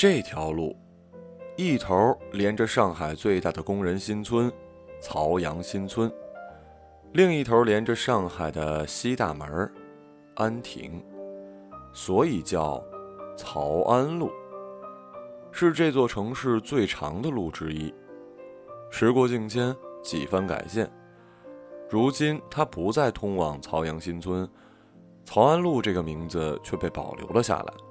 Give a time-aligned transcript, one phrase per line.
[0.00, 0.74] 这条路
[1.58, 4.50] 一头连着上海最大的工人新村
[4.98, 6.10] 曹杨新村，
[7.12, 9.70] 另一头连着上海的西大门
[10.36, 11.04] 安亭，
[11.92, 12.82] 所以叫
[13.36, 14.30] 曹安路，
[15.52, 17.94] 是这座城市最长的路之一。
[18.90, 20.90] 时过境迁，几番改建，
[21.90, 24.48] 如今它不再通往曹杨新村，
[25.26, 27.89] 曹安路这个名字却被保留了下来。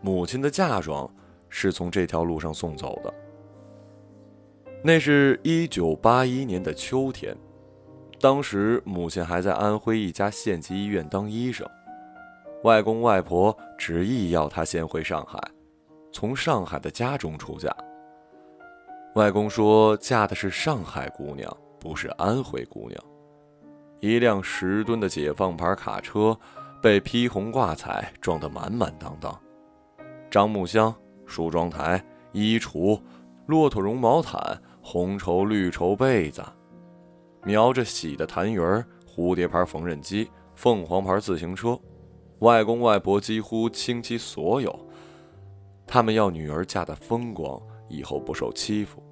[0.00, 1.08] 母亲的嫁妆
[1.48, 3.12] 是从这条路上送走的。
[4.82, 7.36] 那是一九八一年的秋天，
[8.20, 11.68] 当时母亲还在安徽一家县级医院当医生，
[12.62, 15.38] 外公外婆执意要她先回上海，
[16.12, 17.74] 从上海的家中出嫁。
[19.14, 23.02] 外公说：“嫁的是上海姑娘，不是安徽姑娘。”
[24.00, 26.38] 一辆十吨的解放牌卡车，
[26.82, 29.40] 被披红挂彩装得满满当当，
[30.36, 33.00] 樟木箱、梳妆台、衣橱、
[33.46, 34.38] 骆驼绒毛毯、
[34.82, 36.44] 红绸绿绸被子，
[37.42, 41.80] 描着喜的痰盂蝴蝶牌缝纫机、凤凰牌自行车，
[42.40, 44.78] 外公外婆几乎倾其所有，
[45.86, 49.02] 他们要女儿嫁得风光，以后不受欺负。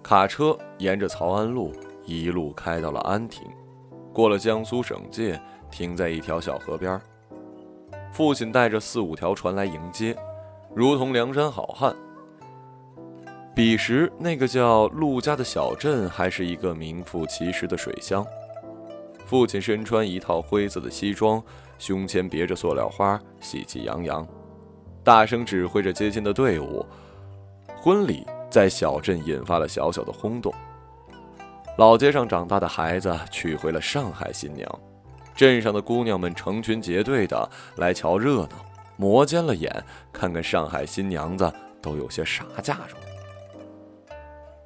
[0.00, 1.72] 卡车沿着曹安路
[2.06, 3.42] 一路开到了安亭，
[4.12, 7.02] 过了江苏省界，停在一条小河边。
[8.14, 10.16] 父亲带着四五条船来迎接，
[10.74, 11.94] 如同梁山好汉。
[13.54, 18.24] 彼时，那个叫陆家的小镇还是一个名副其实的水乡。
[19.26, 21.42] 父亲身穿一套灰色的西装，
[21.78, 24.26] 胸前别着塑料花，喜气洋洋，
[25.02, 26.86] 大声指挥着接亲的队伍。
[27.76, 28.24] 婚礼。
[28.50, 30.54] 在小镇引发了小小的轰动。
[31.76, 34.80] 老街上长大的孩子娶回了上海新娘，
[35.34, 38.64] 镇上的姑娘们成群结队的来瞧热闹，
[38.96, 41.52] 磨尖了眼看看上海新娘子
[41.82, 43.02] 都有些啥嫁妆。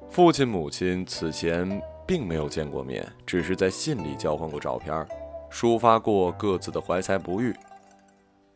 [0.09, 5.07] 父亲母亲此前并没有见过面，只是在信里交换过照片，
[5.51, 7.55] 抒发过各自的怀才不遇。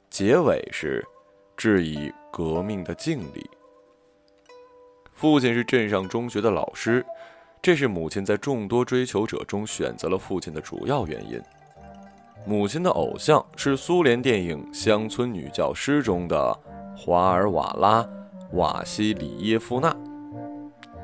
[0.09, 1.03] 结尾是
[1.57, 3.49] 致以革命的敬礼。
[5.13, 7.05] 父亲是镇上中学的老师，
[7.61, 11.41] 这是母亲在众多追求者中选择了父亲的主要原因。
[12.45, 16.59] 母亲的偶像是苏联电影《乡村女教师》中的
[16.95, 18.03] 华尔瓦拉·
[18.51, 19.95] 瓦西里耶夫娜。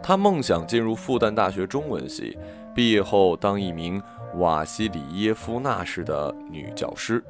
[0.04, 2.38] 她梦想进入复旦大学中文系，
[2.76, 4.02] 毕业后当一名
[4.36, 7.24] 瓦西里耶夫娜式的女教师。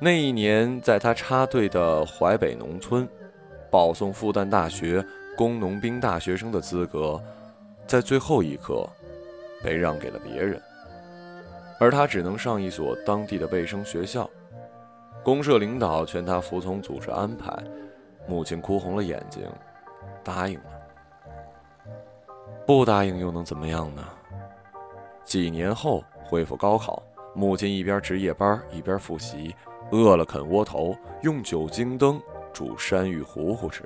[0.00, 3.08] 那一年，在她插队的淮北农村，
[3.70, 5.04] 保送复旦大学。
[5.36, 7.20] 工农兵大学生的资格，
[7.88, 8.88] 在最后一刻
[9.64, 10.62] 被让给了别人，
[11.78, 14.28] 而他只能上一所当地的卫生学校。
[15.22, 17.50] 公社领导劝他服从组织安排，
[18.26, 19.42] 母亲哭红了眼睛，
[20.22, 20.64] 答应了。
[22.66, 24.02] 不答应又能怎么样呢？
[25.24, 27.02] 几年后恢复高考，
[27.34, 29.54] 母亲一边值夜班一边复习，
[29.90, 32.20] 饿了啃窝头，用酒精灯
[32.52, 33.82] 煮山芋糊糊吃。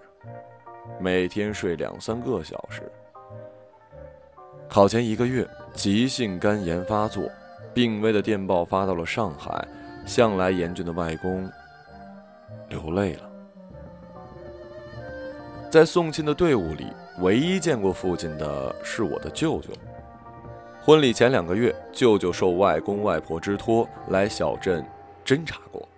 [1.01, 2.91] 每天睡两三个小时。
[4.69, 7.23] 考前一个月，急性肝炎发作，
[7.79, 9.65] 病危的电报发到了上海，
[10.05, 11.49] 向来严峻的外公
[12.69, 13.31] 流泪了。
[15.71, 16.89] 在送亲的队伍里，
[17.21, 19.71] 唯一见过父亲的是我的舅舅。
[20.83, 24.85] 婚礼前两个月，舅舅受外公外婆之托来小镇
[25.25, 25.89] 侦查过，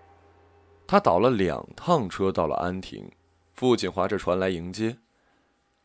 [0.86, 3.10] 他倒了两趟车到了安亭。
[3.54, 4.98] 父亲划着船来迎接，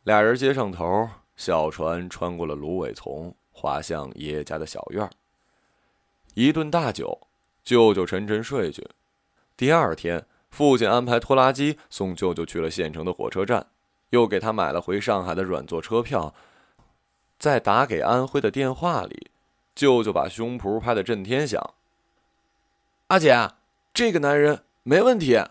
[0.04, 1.08] 俩人接上头，
[1.38, 5.10] 小船穿过了芦苇丛，滑向爷爷家的小院儿
[6.36, 7.28] 一顿大酒，
[7.64, 8.88] 舅舅沉沉睡去。
[9.58, 13.66] 第二天，父亲安排拖拉机送舅舅去了县城的火车站，
[14.12, 16.34] 又给他买了回上海的软座车票。
[17.40, 19.32] 在打给安徽的电话里，
[19.74, 21.74] 舅舅把胸脯拍得震天响。
[23.08, 23.52] 阿姐，
[23.94, 25.42] 这个男人没问题。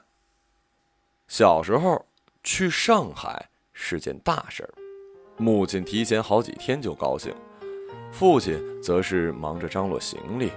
[1.29, 2.07] 小时候。
[2.47, 4.69] 去上海是件大事儿，
[5.39, 7.35] 母亲提前好几天就高兴，
[8.13, 10.53] 父亲则是忙着张罗行李，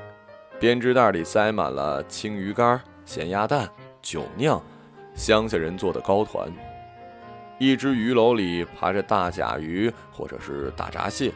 [0.60, 3.70] 编织袋里塞满了青鱼干、咸鸭蛋、
[4.02, 4.60] 酒酿，
[5.14, 6.52] 乡下人做的糕团。
[7.60, 11.32] 一只鱼篓里爬着大甲鱼或者是大闸蟹，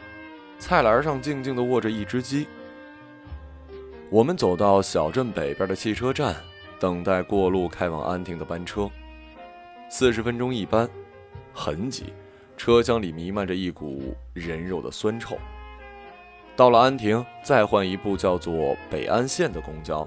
[0.58, 2.48] 菜篮上静静地卧着一只鸡。
[4.10, 6.34] 我们走到小镇北边的汽车站，
[6.80, 8.90] 等待过路开往安亭的班车。
[9.88, 10.88] 四十分钟一班，
[11.54, 12.12] 很挤，
[12.56, 15.38] 车厢里弥漫着一股人肉的酸臭。
[16.54, 20.06] 到了安亭，再换一部叫做北安线的公交，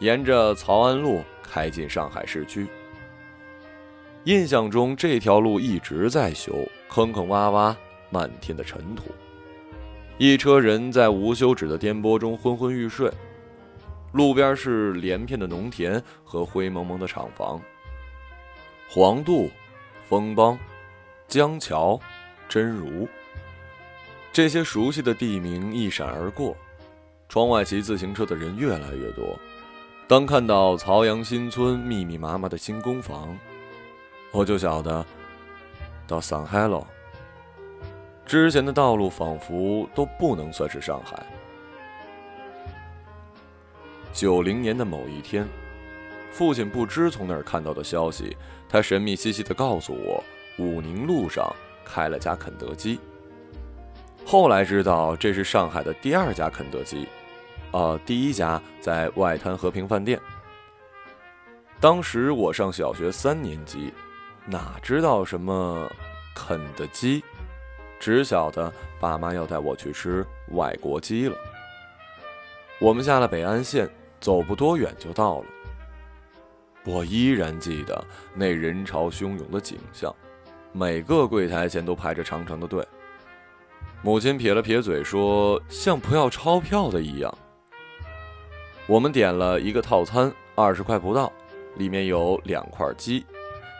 [0.00, 2.66] 沿着曹安路开进上海市区。
[4.24, 6.52] 印象中这条路一直在修，
[6.88, 7.74] 坑坑洼洼，
[8.10, 9.04] 漫天的尘土。
[10.18, 13.10] 一车人在无休止的颠簸中昏昏欲睡。
[14.12, 17.60] 路边是连片的农田和灰蒙蒙的厂房。
[18.88, 19.50] 黄渡、
[20.08, 20.58] 枫帮、
[21.28, 22.00] 江桥、
[22.48, 23.06] 真如，
[24.36, 26.54] 这些熟悉的地名一闪而过。
[27.26, 29.34] 窗外骑自行车的人越来越多。
[30.06, 33.34] 当看到曹阳新村密密麻麻的新工房，
[34.32, 35.02] 我就晓得
[36.06, 36.86] 到上海了。
[38.26, 41.24] 之前的道路仿佛都不能算是上海。
[44.12, 45.48] 九零年的某一天，
[46.30, 48.36] 父亲不知从哪儿看到的消息，
[48.68, 50.22] 他神秘兮兮地告诉我，
[50.58, 51.50] 武宁路上
[51.86, 53.00] 开了家肯德基。
[54.28, 57.06] 后来知道这是上海的第二家肯德基。
[57.70, 60.20] 呃，第一家在外滩和平饭店。
[61.78, 63.94] 当时我上小学三年级，
[64.44, 65.88] 哪知道什么
[66.34, 67.22] 肯德基，
[68.00, 71.36] 只晓得爸妈要带我去吃外国鸡了。
[72.80, 73.88] 我们下了北安线，
[74.20, 75.44] 走不多远就到了。
[76.84, 80.12] 我依然记得那人潮汹涌的景象，
[80.72, 82.84] 每个柜台前都排着长长的队。
[84.06, 87.38] 母亲撇了撇嘴说：“像不要钞票的一样。”
[88.86, 91.32] 我们点了一个套餐，二十块不到，
[91.74, 93.26] 里面有两块鸡，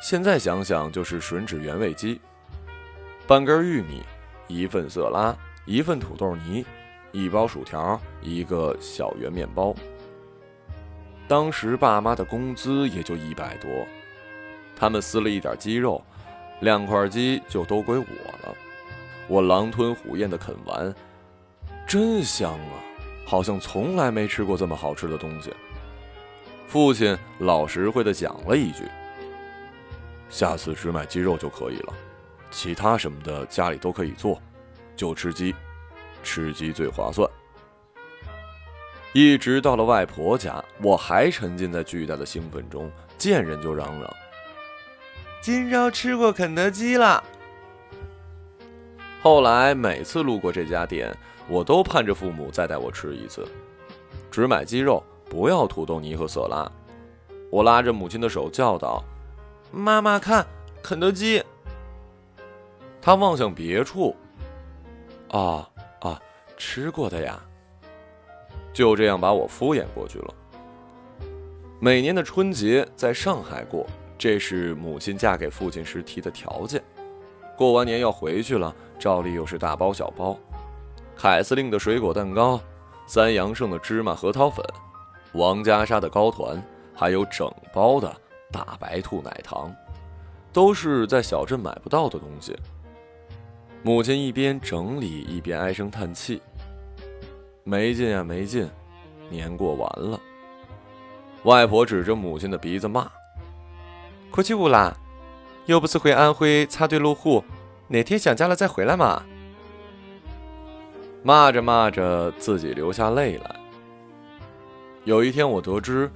[0.02, 2.20] 现在想想就是吮指原味鸡，
[3.24, 4.02] 半根玉米，
[4.48, 5.32] 一份色拉，
[5.64, 6.66] 一份土豆泥，
[7.12, 9.72] 一包薯条，一个小圆面包。
[11.28, 13.70] 当时爸妈的工资也就一百多，
[14.74, 16.02] 他们撕了一点鸡肉，
[16.62, 18.04] 两块鸡就都归我
[18.42, 18.56] 了，
[19.28, 20.94] 我狼吞虎咽的啃完，
[21.86, 22.74] 真香啊！
[23.26, 25.52] 好像从来没吃过这么好吃的东西。
[26.68, 28.84] 父亲老实惠的讲了一句
[30.30, 31.92] ：“下次只买鸡肉就可以了，
[32.50, 34.40] 其他什么的家里都可以做，
[34.94, 35.54] 就吃鸡，
[36.22, 37.28] 吃鸡最划算。”
[39.12, 44.08] 一直到了外婆家，我还沉浸在巨大的兴奋中，见人就嚷嚷
[45.42, 47.24] ：“今朝吃过肯德基了。”
[49.26, 51.12] 后来每次路过这家店。
[51.48, 53.44] 我都盼着父母再带我吃一次，
[54.30, 56.70] 只买鸡肉，不要土豆泥和色拉。
[57.50, 59.02] 我拉着母亲的手叫道
[59.72, 60.46] ：“妈妈，看，
[60.80, 61.42] 肯德基。”
[63.02, 64.14] 他望向别处，
[65.30, 65.68] 啊
[66.00, 66.22] 啊，
[66.56, 67.40] 吃过的呀。
[68.72, 70.34] 就这样把我敷衍过去了。
[71.80, 73.84] 每年的春节在上海过，
[74.16, 76.80] 这是母亲嫁给父亲时提的条件。
[77.56, 80.36] 过完年要回去了，照例又是大包小包。
[81.16, 82.60] 凯司令的水果蛋糕，
[83.06, 84.64] 三阳盛的芝麻核桃粉，
[85.32, 86.62] 王家沙的糕团，
[86.94, 88.14] 还有整包的
[88.52, 89.74] 大白兔奶糖，
[90.52, 92.56] 都是在小镇买不到的东西。
[93.82, 96.42] 母亲一边整理一边唉声叹气
[97.64, 98.68] ：“没劲呀，没劲，
[99.30, 100.20] 年过完了。”
[101.44, 103.08] 外婆指着母亲的鼻子骂
[104.30, 104.96] ：“快去屋啦！
[105.66, 107.42] 又不是回安徽插队落户，
[107.88, 109.22] 哪天想家了再回来嘛。”
[111.22, 113.56] 骂着骂着，自己流下泪来。
[115.04, 116.10] 有一天，我得知，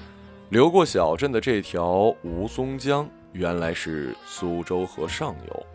[0.50, 5.66] 流过小镇的这条吴淞江，原来是苏州河上游。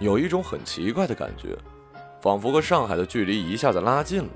[0.00, 1.56] 有一种很奇怪的感觉，
[2.20, 4.30] 仿佛和上海的距离一下子拉近了。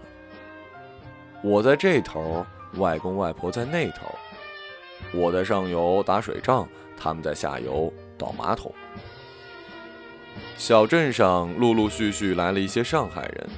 [1.42, 4.06] 我在这头，外公外婆在那头。
[5.12, 6.66] 我在上游打水仗，
[6.96, 8.72] 他们在下游倒马桶。
[10.56, 13.48] 小镇上陆陆续续来了一些上海人。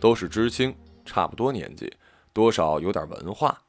[0.00, 0.74] 都是知青，
[1.04, 1.92] 差不多年纪，
[2.32, 3.60] 多少有点文化，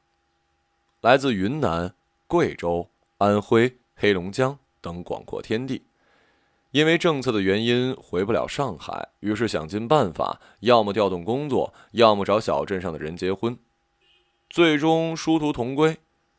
[1.01, 1.93] 来自云南、
[2.25, 5.83] 贵州、安徽、黑龙江等广阔天地。
[6.71, 13.59] 因为政策的原因回不了上海，于是想尽办法，要么调动工作，要么找小镇上的人结婚。
[14.49, 15.97] 最终殊途同归，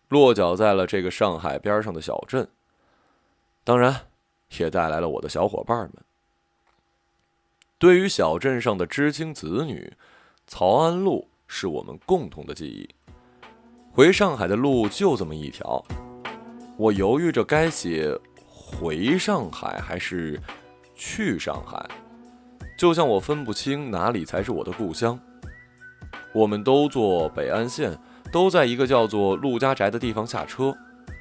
[0.08, 2.48] 落脚在了这个上海边上的小镇。
[3.62, 4.06] 当然，
[4.58, 5.92] 也带来了我的小伙伴们。
[7.78, 9.92] 对于小镇上的知青子女，
[10.46, 12.88] 曹安路是我们共同的记忆。
[13.90, 15.84] 回上海的路就这么一条，
[16.76, 18.16] 我犹豫着该写
[18.46, 20.40] 回上海还是
[20.94, 21.84] 去上海，
[22.78, 25.18] 就像我分不清哪里才是我的故乡。
[26.32, 27.98] 我们都坐北安线，
[28.32, 30.74] 都在一个叫做陆家宅的地方下车，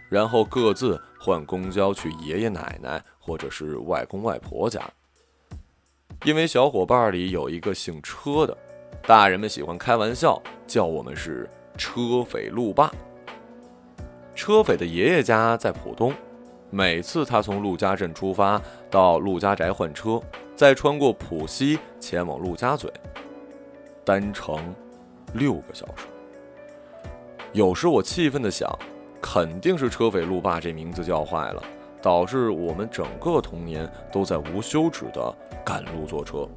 [0.07, 4.81] 然后各自换公交去爷爷奶奶或者是外公外婆家。
[6.23, 8.57] 因为小伙伴里有一个姓车的，
[9.03, 11.47] 大人们喜欢开玩笑，叫我们是
[11.77, 12.91] “车匪路霸”。
[14.33, 16.11] 车匪的爷爷家在浦东，
[16.71, 18.59] 每次他从陆家镇出发
[18.89, 20.19] 到陆家宅换车，
[20.55, 22.91] 再穿过浦西前往陆家嘴，
[24.03, 24.73] 单程
[25.33, 26.07] 六个小时。
[27.53, 28.67] 有时我气愤地想，
[29.21, 31.63] 肯定是车匪路霸这名字叫坏了，
[32.01, 36.49] 导致我们整个童年都在无休止的赶路坐车。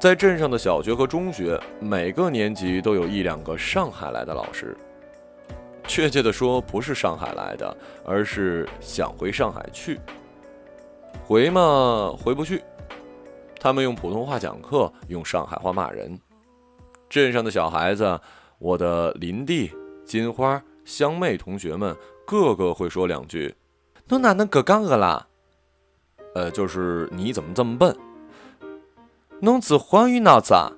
[0.00, 4.76] 在镇上的小学和中学，每个年级都有一两个上海来的老师。
[5.86, 10.00] 确切的说，不是上海来的，而是想回上海去。
[11.24, 12.62] 回嘛，回不去。
[13.60, 16.18] 他们用普通话讲课，用上海话骂人。
[17.10, 18.18] 镇上的小孩子。
[18.58, 19.72] 我的林地、
[20.12, 23.54] 金花、香妹同学们个个会说两句
[24.08, 25.26] ：“侬哪能个杠个啦？”
[26.36, 27.96] 呃，就是你怎么这么笨？
[29.40, 30.70] 侬只黄鱼脑子啊！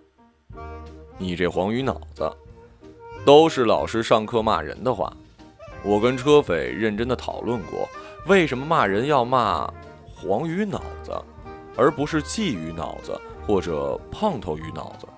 [1.19, 2.31] 你这黄鱼脑子，
[3.27, 5.13] 都是老师上课骂人的话。
[5.83, 7.89] 我跟车匪认真的讨论过，
[8.29, 9.69] 为什么骂人要骂
[10.07, 11.11] 黄鱼脑子，
[11.77, 15.09] 而不是鲫鱼脑子或者胖头鱼脑子？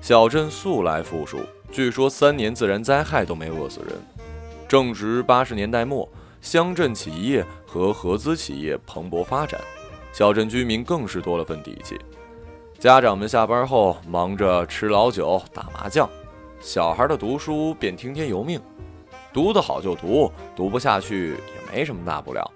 [0.00, 1.40] 小镇素来富庶，
[1.72, 3.98] 据说三年自然灾害都没饿死人。
[4.68, 6.06] 正值八十年代末，
[6.42, 9.58] 乡镇企业和合资企业蓬勃发展，
[10.12, 11.98] 小镇居民更是多了份底气。
[12.78, 16.08] 家长们下班后忙着吃老酒、打麻将，
[16.60, 18.60] 小孩的读书便听天由命，
[19.32, 22.50] 读得好就读，读不下去也没什么大不了。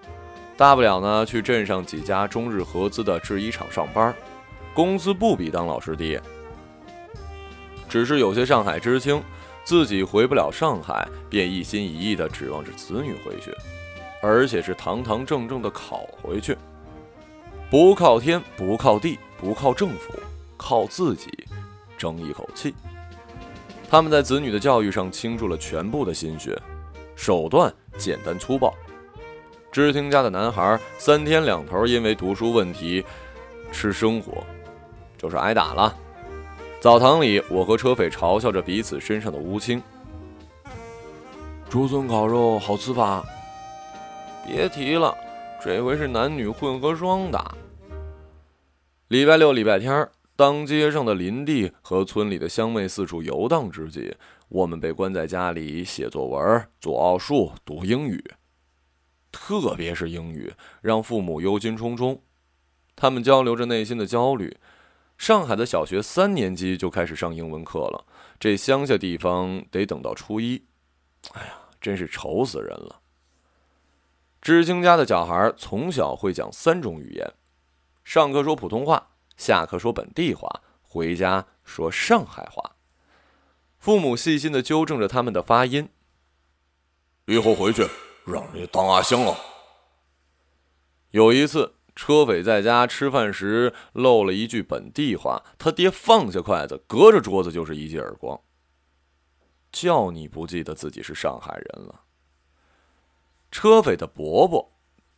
[0.58, 4.14] 大不了呢，去镇上几家中日合资的制衣厂上班，
[4.74, 6.18] 工资不比当老师低。
[7.88, 9.22] 只是有些上海知青，
[9.64, 13.54] 自己回不了上海，便一心一意地指望着子女回去，
[14.22, 16.56] 而且是堂堂正正地考回去，
[17.70, 20.12] 不靠天，不靠地，不靠政府，
[20.56, 21.30] 靠自己，
[21.96, 22.74] 争一口气。
[23.88, 26.60] 他们在子女的教育上倾注了全部的心血，
[27.14, 28.74] 手段简单粗暴。
[29.70, 33.04] 知青家的男孩三天两头因为读书问题
[33.70, 34.44] 吃生活，
[35.18, 35.94] 就是挨打了。
[36.78, 39.82] 澡堂里，我和车匪嘲笑着彼此身上的乌青。
[41.68, 43.24] 竹笋烤肉好吃吧？
[44.46, 45.16] 别提了，
[45.60, 47.54] 这回是男女混合双打。
[49.08, 54.14] 礼拜六、礼拜天，当街上的林地和村里的乡妹四处游荡之际，
[54.48, 58.22] 我们被关在家里写作文、做奥数、读英语，
[59.32, 60.52] 特别是英语，
[60.82, 62.18] 让父母忧心忡忡。
[62.94, 64.56] 他们交流着内心的焦虑。
[65.18, 68.04] 上海的小学三年级就开始上英文课了，
[68.38, 70.64] 这乡下地方得等到初一。
[71.32, 73.00] 哎呀，真是愁死人了。
[74.42, 77.34] 知青家的小孩从小会讲三种语言，
[78.04, 82.76] 上课说普通话，下课说本地话，回家说上海话。
[83.78, 85.88] 父母细心的纠正着他们的发音。
[87.24, 87.88] 以后回去
[88.24, 89.36] 让人家当阿香了。
[91.10, 91.75] 有一次。
[91.96, 98.38] 车匪在家吃饭时漏了一句本地话，他爹放下筷子，隔着桌子就是一记耳光。
[99.72, 102.02] 叫你不记得自己是上海人了。
[103.50, 104.72] 车匪的伯伯，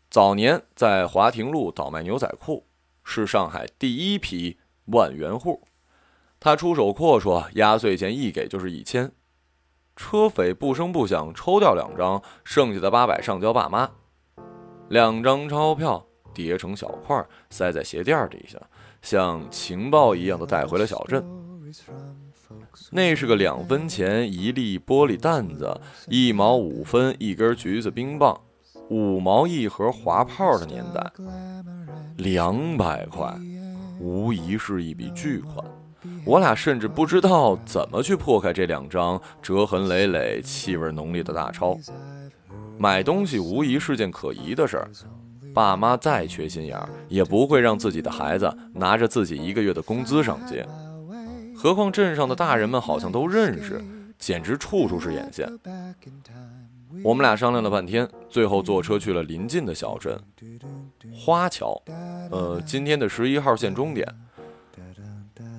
[0.08, 2.64] 早年在华亭路倒卖牛仔裤，
[3.02, 5.66] 是上海第一批万元户。
[6.38, 9.10] 他出手阔绰，压岁钱一给就是一千。
[9.96, 13.90] 车匪不声不响抽掉两张，剩下的八百上交爸妈。
[14.88, 16.06] 两张钞票。
[16.32, 18.58] 叠成小块，塞在鞋垫底下，
[19.02, 21.24] 像情报一样的带回了小镇。
[22.90, 28.40] 那是个两分钱一粒玻璃弹子，一毛五分一根橘子冰棒，
[28.88, 31.12] 五毛一盒滑炮的年代。
[32.16, 33.34] 两百块，
[34.00, 35.64] 无疑是一笔巨款。
[36.24, 41.76] 我俩甚至不知道怎么去破开这两张折痕累累、气味浓烈的大钞。
[42.78, 44.88] 买东西无疑是件可疑的事儿。
[45.58, 50.64] 爸妈再缺心眼儿，也不会让自己的孩子拿着自己一个月的工资上街。
[51.56, 53.84] 何况镇上的大人们好像都认识，
[54.20, 55.50] 简直处处是眼线。
[57.02, 60.16] 我们俩商量了半天，最后坐车去了临近的小镇
[61.12, 61.82] 花桥，
[62.30, 64.06] 呃，今天的十一号线终点。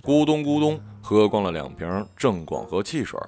[0.01, 3.20] 咕咚咕咚，喝光了两瓶正广和汽水，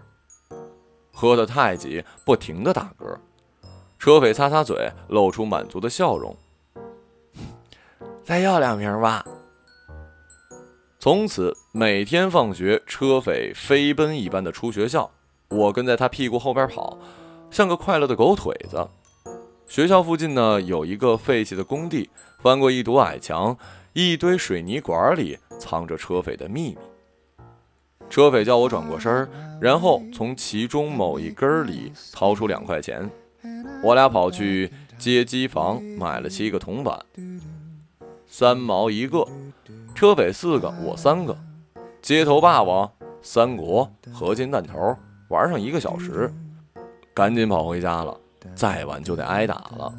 [1.12, 3.18] 喝得太急，不停的打嗝。
[4.00, 6.34] 车匪擦擦嘴，露出满足的笑容。
[8.24, 9.26] 再要两瓶吧。
[11.00, 15.10] 从此每天放学，车匪飞奔一般的出学校，
[15.50, 16.98] 我跟在他屁股后边跑，
[17.50, 18.88] 像个快乐的狗腿子。
[19.68, 22.10] 学校附近呢有一个废弃的工地，
[22.40, 23.58] 翻过一堵矮墙，
[23.94, 26.78] 一堆水泥管里藏着车匪的秘密。
[28.10, 29.28] 车匪叫我转过身
[29.62, 33.10] 然后从其中某一根里掏出两块钱。
[33.82, 37.00] 我俩跑去街机房买了七个铜板，
[38.34, 39.28] 三毛一个。
[39.94, 41.38] 车匪四个，我三个。
[42.02, 42.90] 街头霸王、
[43.22, 44.98] 三国、合金弹头，
[45.28, 46.34] 玩上一个小时，
[47.14, 48.18] 赶紧跑回家了。
[48.56, 49.94] 再晚就得挨打了。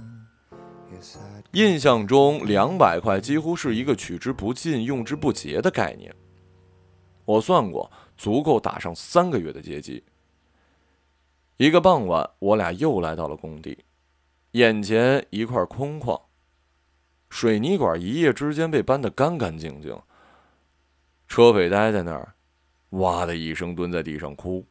[1.53, 6.13] 印象中，两百块几乎是一个取之不尽、用之不竭的概念。
[7.27, 10.03] 我算过，足够打上三个月的街机。
[11.59, 13.85] 一个傍晚，我俩又来到了工地，
[14.53, 16.19] 眼前一块空旷，
[17.33, 19.99] 水泥管一夜之间被搬得干干净净。
[21.27, 22.35] 车匪呆在那儿，
[22.91, 24.63] 哇的一声蹲在地上哭，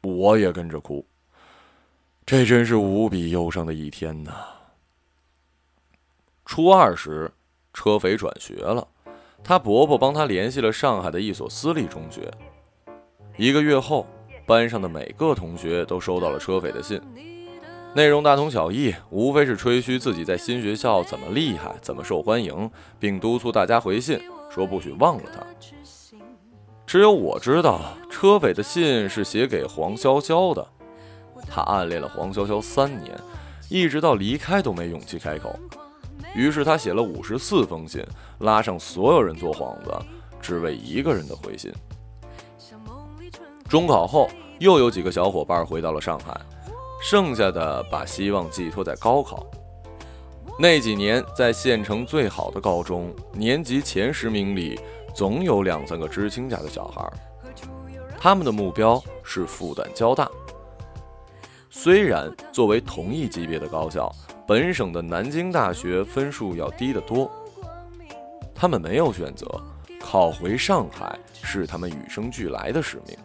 [0.00, 1.06] 我也跟着哭。
[2.24, 4.32] 这真是无比忧伤的一天呐。
[6.46, 7.30] 初二时，
[7.74, 8.88] 车匪转学了，
[9.44, 12.32] 他伯伯帮他联系了上海的一所私立中学。
[13.36, 14.06] 一个月后，
[14.46, 16.98] 班上的每个同学都收到了车匪的信，
[17.92, 22.70] 内容大同小异，无非是吹嘘自己在新学校怎么厉害、怎么受欢迎，
[23.00, 25.44] 并督促大家回信，说不许忘了他。
[26.86, 30.64] 只有我知道，车匪的信是写给黄潇潇的。
[31.48, 33.12] 他暗恋了黄潇潇三年，
[33.68, 35.58] 一直到离开都没勇气开口。
[36.32, 38.04] 于是他写了五十四封信，
[38.38, 39.92] 拉上所有人做幌子，
[40.40, 41.72] 只为一个人的回信。
[43.68, 44.30] 中考后，
[44.60, 46.40] 又有几个小伙伴回到了上海，
[47.00, 49.46] 剩下的把希望寄托在高考。
[50.58, 54.78] 那几年，在县城最好的高中，年级前十名里
[55.14, 57.10] 总有两三个知青家的小孩，
[58.18, 60.30] 他们的目标是复旦交大。
[61.70, 64.14] 虽然作为同一级别的高校，
[64.46, 67.30] 本省的南京大学分数要低得多，
[68.54, 69.46] 他们没有选择，
[69.98, 73.16] 考回上海是他们与生俱来的使命。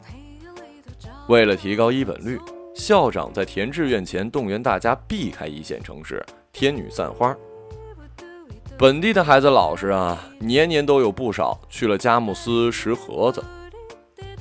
[1.27, 2.39] 为了提高一本率，
[2.75, 7.35] 校长在填志愿前动员大家避开一线城市，天女散花。
[8.77, 13.41] 本地的孩子老实啊，年年都有不少去了佳木斯拾盒子。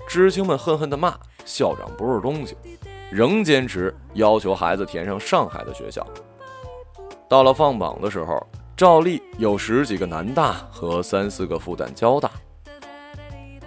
[0.09, 2.57] 知青们恨恨地骂校长不是东西。
[3.11, 6.05] 仍坚持要求孩子填上上海的学校。
[7.29, 8.45] 到了放榜的时候，
[8.77, 12.29] 照例有十几个南大和三四个复旦交大。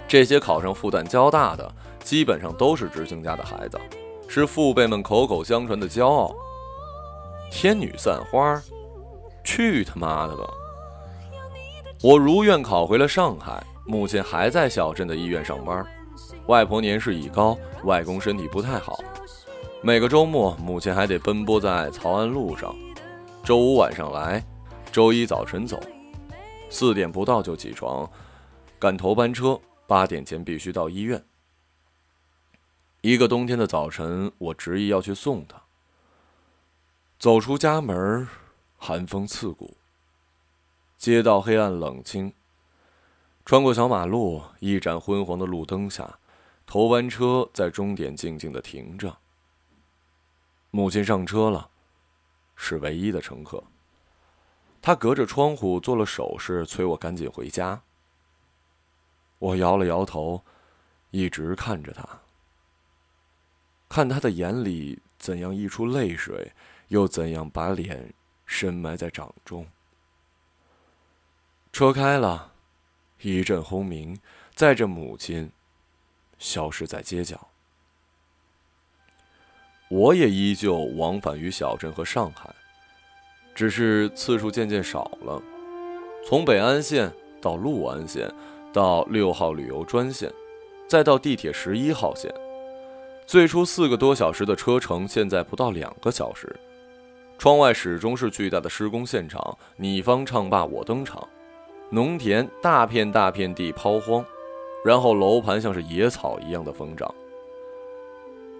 [0.05, 1.71] 这些考上复旦交大的，
[2.03, 3.79] 基本上都是知青家的孩子，
[4.27, 6.35] 是父辈们口口相传的骄傲。
[7.49, 8.61] 天女散花，
[9.43, 10.43] 去他妈的吧！
[12.03, 15.85] 我如愿考回了上海，母亲还在小镇的医院上班。
[16.47, 18.99] 外婆年事已高，外公身体不太好。
[19.81, 22.75] 每个周末，母亲还得奔波在曹安路上，
[23.43, 24.43] 周五晚上来，
[24.91, 25.79] 周一早晨走，
[26.69, 28.09] 四点不到就起床，
[28.77, 31.23] 赶头班车，八点前必须到医院。
[33.01, 35.61] 一个冬天的早晨，我执意要去送她。
[37.19, 38.27] 走出家门，
[38.77, 39.77] 寒风刺骨，
[40.97, 42.33] 街道黑暗冷清，
[43.45, 46.17] 穿过小马路，一盏昏黄的路灯下，
[46.65, 49.17] 头班车在终点静静的停着。
[50.71, 51.69] 母亲上车了，
[52.55, 53.63] 是唯一的乘客。
[54.81, 57.81] 他隔着窗户做了手势，催我赶紧回家。
[59.39, 60.43] 我摇了摇头，
[61.11, 62.07] 一直看着他，
[63.89, 66.51] 看他的眼里怎样溢出泪水，
[66.89, 68.13] 又怎样把脸
[68.45, 69.65] 深埋在掌中。
[71.71, 72.53] 车开了，
[73.21, 74.19] 一阵轰鸣，
[74.55, 75.51] 载着母亲
[76.37, 77.47] 消失在街角。
[79.89, 82.53] 我也依旧往返于小镇和上海，
[83.55, 85.41] 只是次数渐渐少了。
[86.25, 88.29] 从北安线到陆安线，
[88.73, 90.29] 到六号旅游专线，
[90.89, 92.33] 再到地铁十一号线，
[93.27, 96.49] 最初四个多小时的车程，现在不到两个小时。
[97.37, 101.27] 窗外始终是巨大的施工现场，你方唱罢我登场，
[101.89, 104.23] 农田大片大片地抛荒，
[104.85, 107.13] 然后楼盘像是野草一样的疯长。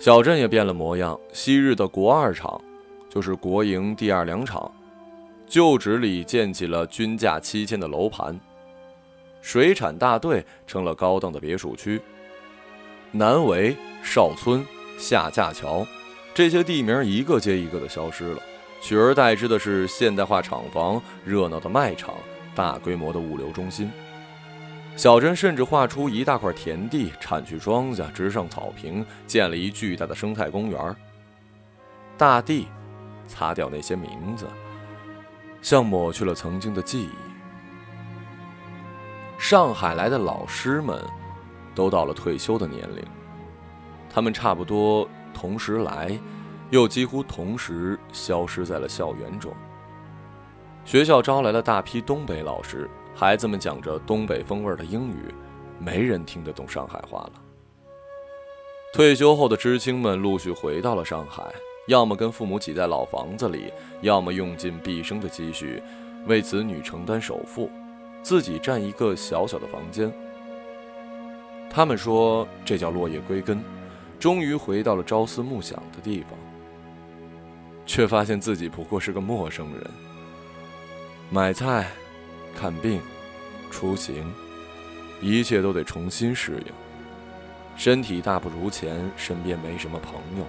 [0.02, 2.62] 小镇也变了模样，昔日的国二厂，
[3.10, 4.70] 就是国营第二粮厂，
[5.48, 8.38] 旧址里建起了均价七千的楼盘，
[9.42, 12.02] 水产大队成了高档的别墅区，
[13.14, 14.66] 南围、邵村、
[14.98, 15.86] 下架桥，
[16.34, 18.42] 这些地名一个接一个的消失了，
[18.82, 22.14] 取而代之的是现代化厂房、热闹的卖场、
[22.56, 23.92] 大规模的物流中心。
[24.96, 30.96] 小镇甚至划出一大块田地，铲去庄稼，植上草坪，建了一巨大的生态公园。
[32.18, 32.68] 大地
[33.28, 34.48] 擦掉那些名字，
[35.62, 37.10] 像抹去了曾经的记忆。
[39.38, 41.00] 上海来的老师们，
[41.76, 43.06] 都到了退休的年龄。
[44.18, 46.20] 他们差不多同时来，
[46.72, 49.54] 又几乎同时消失在了校园中。
[50.84, 55.32] 学校招来了大批东北老师，孩子们讲着东北风味的英语，
[55.78, 57.34] 没人听得懂上海话了。
[58.92, 61.44] 退休后的知青们陆续回到了上海，
[61.88, 65.80] 要么跟父母挤在老房子里，要么用尽毕生的积蓄，
[66.26, 67.70] 为子女承担首付，
[68.24, 70.12] 自己占一个小小的房间。
[71.70, 73.64] 他们说这叫落叶归根，
[74.20, 76.32] 终于回到了朝思暮想的地方，
[77.86, 79.84] 却发现自己不过是个陌生人。
[81.30, 81.88] 买菜、
[82.56, 83.02] 看病、
[83.70, 84.34] 出行，
[85.22, 86.74] 一切都得重新适应。
[87.76, 90.46] 身体大不如前，身边没什么朋友，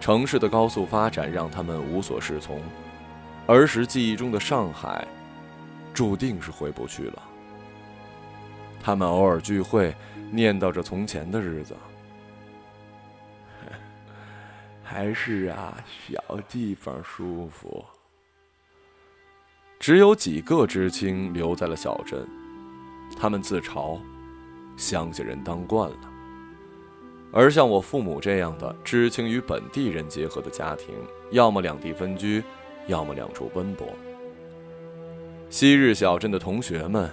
[0.00, 2.60] 城市的高速发展让他们无所适从，
[3.46, 5.06] 儿时记忆中的上海，
[5.94, 7.22] 注定是回不去了。
[8.82, 9.94] 他们偶尔聚会，
[10.32, 11.76] 念叨着从前的日子，
[14.92, 15.72] 还是啊，
[16.08, 17.84] 小地方舒服。
[19.78, 22.28] 只有几个知青留在了小镇，
[23.16, 24.00] 他们自嘲，
[24.76, 25.96] 乡下人当惯了。
[27.32, 30.92] 而像我父母这样的知青与本地人结合的家庭，
[31.30, 32.42] 要么两地分居，
[32.88, 33.86] 要么两处奔波。
[35.50, 37.08] 昔日小镇的同学们，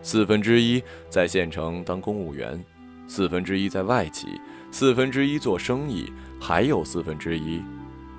[0.00, 2.64] 四分之一在县城当公务员，
[3.06, 4.28] 四分之一在外企，
[4.70, 7.62] 四分之一做生意，还有四分之一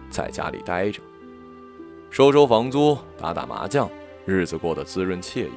[0.10, 1.02] 在家里待着，
[2.10, 3.90] 收收房租，打打麻将，
[4.26, 5.52] 日子过得滋润惬意。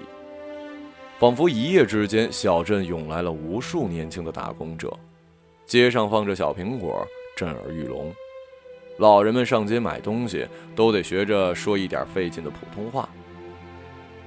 [1.19, 4.93] 仿佛一夜之间，小镇涌来了无数年轻的打工者。
[5.65, 8.13] 街上放着小苹果，震耳欲聋。
[8.99, 13.09] 老人们上街买东西，都得学着说一点费劲的普通话。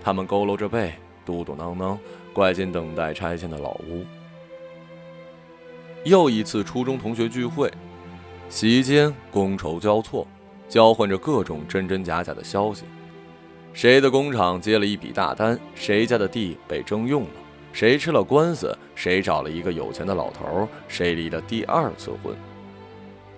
[0.02, 0.94] 他们佝偻着背，
[1.26, 1.98] 嘟嘟囔囔，
[2.34, 4.04] 拐进等待拆迁的老屋。
[6.06, 7.72] 又一次初中同学聚会，
[8.48, 10.28] 席间觥筹交错，
[10.70, 12.84] 交换着各种真真假假的消息：
[13.74, 17.30] 谁的工厂接了一笔大单，谁家的地被征用了。
[17.74, 22.36] 谁吃了官司，谁找了一个有钱的老头，谁离了第二次婚。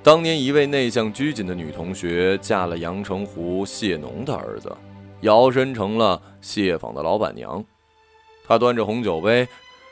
[0.03, 4.75] 当年一位内向拘谨的女同学嫁了阳澄湖蟹农的儿子，
[5.21, 7.63] 摇身成了蟹坊的老板娘。
[8.45, 9.47] 她端着红酒杯，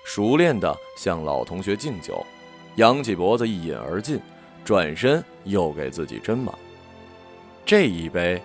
[0.06, 2.24] 熟练地向老同学敬酒，
[2.76, 4.20] 扬起脖子一饮而尽，
[4.64, 6.54] 转身又给自己斟满。
[7.66, 8.42] 这一杯，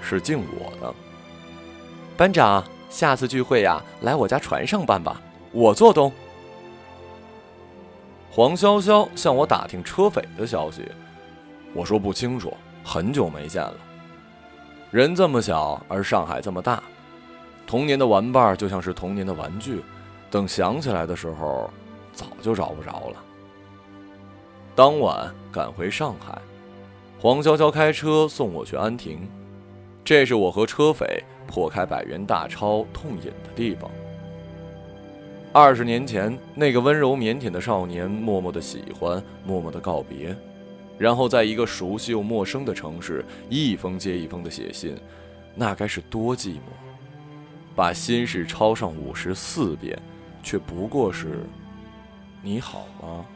[0.00, 0.94] 是敬我的。
[2.16, 5.20] 班长，下次聚会呀，来我家船上办吧。
[5.50, 6.10] 我做东。
[8.30, 10.88] 黄潇潇向我打听车匪的消息，
[11.74, 13.74] 我说不清楚，很久没见了。
[14.90, 16.82] 人这么小，而上海这么大，
[17.66, 19.82] 童年的玩伴就像是童年的玩具，
[20.30, 21.68] 等想起来的时候，
[22.14, 23.16] 早就找不着了。
[24.74, 26.40] 当晚赶回上海，
[27.20, 29.28] 黄潇潇开车送我去安亭，
[30.02, 33.90] 这是我和车匪破开百元大钞痛饮的地方。
[35.52, 40.34] 二十年前，那个温柔腼腆的少年，默默的喜欢，默默的告别，
[40.96, 44.96] 然后在一个熟悉又陌生的城市，一封接一封的写信，
[45.54, 46.72] 那该是多寂寞。
[47.76, 50.00] 把心事抄上五十四遍，
[50.42, 51.40] 却不过是
[52.40, 53.26] “你好吗？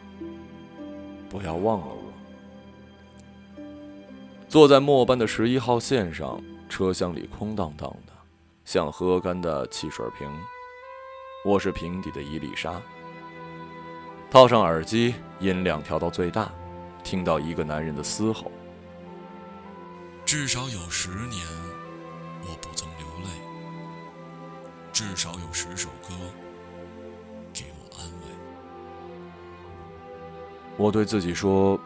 [1.28, 3.62] 不要忘了我。”
[4.48, 8.12] 坐在末班的十一号线上，车厢里空荡荡的，
[8.64, 10.28] 像喝干的汽水瓶。
[11.44, 12.80] 我是平底的伊丽莎。
[14.30, 16.50] 套上耳机，音量调到最大，
[17.04, 18.50] 听到一个男人的嘶吼。
[20.24, 21.46] 至少有十年，
[22.42, 23.30] 我不曾流泪。
[24.92, 26.14] 至少有十首歌，
[30.76, 31.78] 我对自己说：“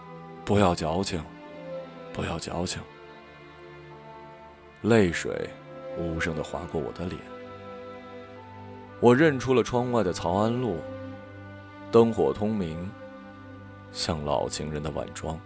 [0.44, 1.22] 不要矫情，
[2.12, 2.82] 不要矫情。”
[4.82, 5.48] 泪水
[5.96, 7.20] 无声地划过我的脸。
[8.98, 10.78] 我认出了窗外的曹安路，
[11.90, 12.90] 灯火通明，
[13.92, 15.38] 像老情人的晚妆。